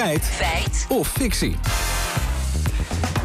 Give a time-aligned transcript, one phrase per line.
[0.00, 0.24] Feit.
[0.24, 0.86] Feit.
[0.88, 1.56] Of fictie.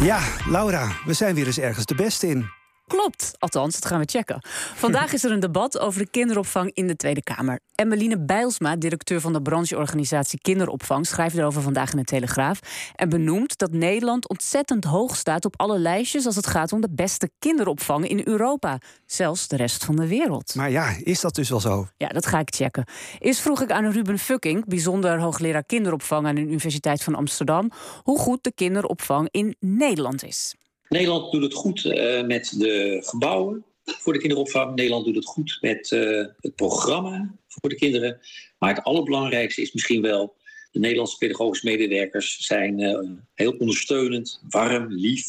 [0.00, 2.50] Ja, Laura, we zijn weer eens ergens de beste in.
[2.86, 4.38] Klopt, althans, dat gaan we checken.
[4.74, 7.60] Vandaag is er een debat over de kinderopvang in de Tweede Kamer.
[7.74, 12.60] Emmeline Bijlsma, directeur van de brancheorganisatie Kinderopvang, schrijft erover vandaag in de Telegraaf.
[12.94, 16.88] En benoemt dat Nederland ontzettend hoog staat op alle lijstjes als het gaat om de
[16.90, 18.78] beste kinderopvang in Europa.
[19.06, 20.54] Zelfs de rest van de wereld.
[20.54, 21.86] Maar ja, is dat dus wel zo?
[21.96, 22.84] Ja, dat ga ik checken.
[23.18, 27.70] Eerst vroeg ik aan Ruben Fucking, bijzonder hoogleraar kinderopvang aan de Universiteit van Amsterdam,
[28.02, 30.54] hoe goed de kinderopvang in Nederland is.
[30.88, 34.74] Nederland doet het goed uh, met de gebouwen voor de kinderopvang.
[34.74, 38.20] Nederland doet het goed met uh, het programma voor de kinderen.
[38.58, 40.34] Maar het allerbelangrijkste is misschien wel...
[40.70, 42.98] de Nederlandse pedagogische medewerkers zijn uh,
[43.34, 45.26] heel ondersteunend, warm, lief...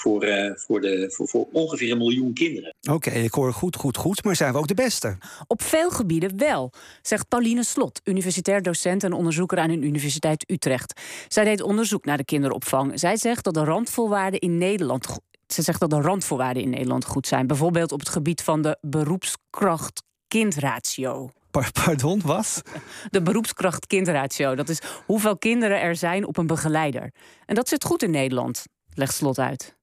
[0.00, 2.74] voor, voor, de, voor, voor ongeveer een miljoen kinderen.
[2.80, 4.24] Oké, okay, ik hoor goed, goed, goed.
[4.24, 5.18] Maar zijn we ook de beste?
[5.46, 11.00] Op veel gebieden wel, zegt Pauline Slot, universitair docent en onderzoeker aan de Universiteit Utrecht.
[11.28, 12.98] Zij deed onderzoek naar de kinderopvang.
[12.98, 15.18] Zij zegt dat de randvoorwaarden in Nederland.
[15.46, 17.46] Ze zegt dat de randvoorwaarden in Nederland goed zijn.
[17.46, 21.30] Bijvoorbeeld op het gebied van de beroepskracht-kindratio.
[21.72, 22.62] Pardon, wat?
[23.10, 24.54] De beroepskracht-kindratio.
[24.54, 27.12] Dat is hoeveel kinderen er zijn op een begeleider.
[27.46, 29.78] En dat zit goed in Nederland, legt Slot uit.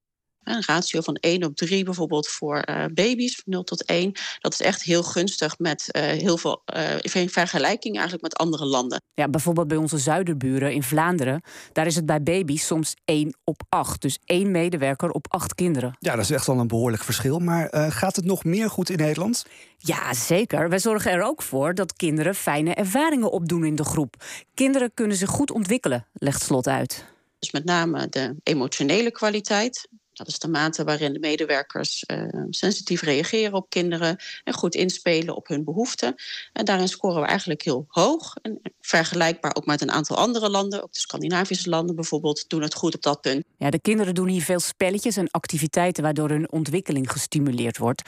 [0.47, 4.11] Een ratio van 1 op 3 bijvoorbeeld voor uh, baby's, van 0 tot 1.
[4.39, 8.65] Dat is echt heel gunstig met uh, heel veel uh, in vergelijking eigenlijk met andere
[8.65, 9.01] landen.
[9.13, 11.41] Ja, bijvoorbeeld bij onze zuiderburen in Vlaanderen.
[11.71, 14.01] Daar is het bij baby's soms 1 op 8.
[14.01, 15.95] Dus één medewerker op 8 kinderen.
[15.99, 17.39] Ja, dat is echt wel een behoorlijk verschil.
[17.39, 19.45] Maar gaat het nog meer goed in Nederland?
[19.77, 20.69] Ja, zeker.
[20.69, 24.15] Wij zorgen er ook voor dat kinderen fijne ervaringen opdoen in de groep.
[24.53, 27.05] Kinderen kunnen zich goed ontwikkelen, legt Slot uit.
[27.39, 29.89] Dus met name de emotionele kwaliteit.
[30.17, 35.35] Dat is de mate waarin de medewerkers uh, sensitief reageren op kinderen en goed inspelen
[35.35, 36.15] op hun behoeften.
[36.53, 38.35] En daarin scoren we eigenlijk heel hoog.
[38.41, 42.73] En vergelijkbaar ook met een aantal andere landen, ook de Scandinavische landen bijvoorbeeld, doen het
[42.73, 43.43] goed op dat punt.
[43.57, 48.01] Ja, de kinderen doen hier veel spelletjes en activiteiten waardoor hun ontwikkeling gestimuleerd wordt.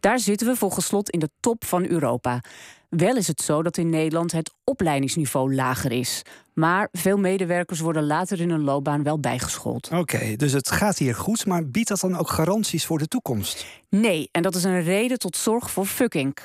[0.00, 2.40] Daar zitten we volgens slot in de top van Europa.
[2.90, 6.22] Wel is het zo dat in Nederland het opleidingsniveau lager is.
[6.54, 9.86] Maar veel medewerkers worden later in hun loopbaan wel bijgeschoold.
[9.86, 13.06] Oké, okay, dus het gaat hier goed, maar biedt dat dan ook garanties voor de
[13.06, 13.66] toekomst?
[13.88, 16.36] Nee, en dat is een reden tot zorg voor fucking.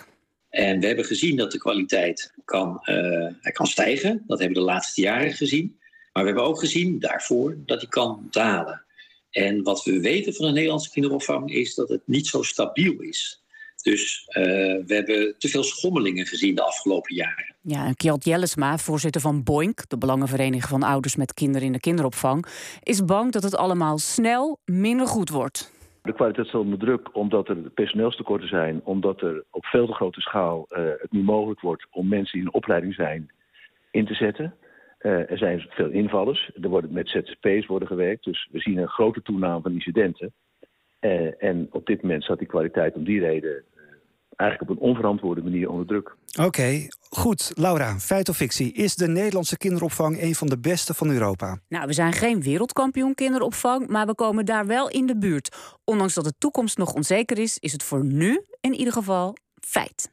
[0.50, 4.24] En we hebben gezien dat de kwaliteit kan, uh, kan stijgen.
[4.28, 5.80] Dat hebben we de laatste jaren gezien.
[6.14, 8.86] Maar we hebben ook gezien daarvoor dat die kan dalen.
[9.30, 13.44] En wat we weten van de Nederlandse kinderopvang is dat het niet zo stabiel is.
[13.86, 14.44] Dus uh,
[14.86, 17.56] we hebben te veel schommelingen gezien de afgelopen jaren.
[17.62, 21.80] Ja, en Kjeld Jellesma, voorzitter van Boink, de Belangenvereniging van Ouders met Kinderen in de
[21.80, 22.46] Kinderopvang,
[22.84, 25.72] is bang dat het allemaal snel minder goed wordt.
[26.02, 30.22] De kwaliteit staat onder druk omdat er personeelstekorten zijn, omdat er op veel te grote
[30.22, 33.32] schaal uh, het niet mogelijk wordt om mensen die in opleiding zijn
[33.92, 34.56] in te zetten.
[35.02, 38.88] Uh, er zijn veel invallers, er worden met ZZP's worden gewerkt, dus we zien een
[38.88, 40.34] grote toename van incidenten.
[41.02, 43.64] Uh, en op dit moment staat die kwaliteit om die reden
[44.36, 46.16] eigenlijk op een onverantwoorde manier onder druk.
[46.38, 47.52] Oké, okay, goed.
[47.56, 48.74] Laura, feit of fictie?
[48.74, 51.60] Is de Nederlandse kinderopvang een van de beste van Europa?
[51.68, 55.78] Nou, we zijn geen wereldkampioen kinderopvang, maar we komen daar wel in de buurt.
[55.84, 60.04] Ondanks dat de toekomst nog onzeker is, is het voor nu in ieder geval feit.